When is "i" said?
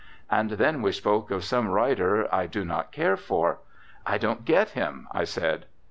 2.33-2.47, 4.03-4.17, 5.11-5.25